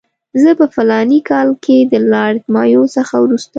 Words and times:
زه 0.41 0.49
په 0.59 0.65
فلاني 0.75 1.19
کال 1.29 1.49
کې 1.63 1.77
د 1.91 1.93
لارډ 2.11 2.41
مایو 2.53 2.83
څخه 2.95 3.15
وروسته. 3.23 3.49